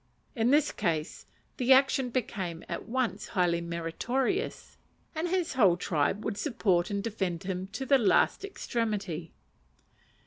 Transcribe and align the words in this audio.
In 0.35 0.49
this 0.49 0.71
case, 0.71 1.27
the 1.57 1.71
action 1.73 2.09
became 2.09 2.63
at 2.67 2.89
once 2.89 3.27
highly 3.37 3.61
meritorious, 3.61 4.75
and 5.13 5.27
his 5.27 5.53
whole 5.53 5.77
tribe 5.77 6.25
would 6.25 6.39
support 6.39 6.89
and 6.89 7.03
defend 7.03 7.43
him 7.43 7.67
to 7.67 7.85
the 7.85 7.99
last 7.99 8.43
extremity. 8.43 9.31